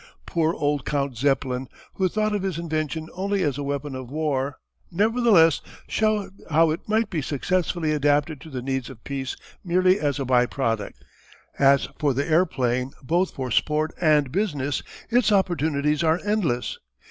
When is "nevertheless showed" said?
4.89-6.33